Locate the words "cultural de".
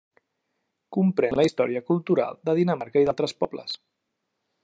1.91-2.57